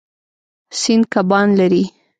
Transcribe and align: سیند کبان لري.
سیند 0.79 1.03
کبان 1.13 1.47
لري. 1.59 1.83